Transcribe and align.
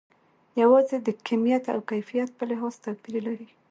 یوازې 0.61 0.97
د 1.01 1.07
کمیت 1.27 1.63
او 1.73 1.79
کیفیت 1.89 2.29
په 2.37 2.43
لحاظ 2.49 2.73
توپیر 2.83 3.15
لري. 3.27 3.49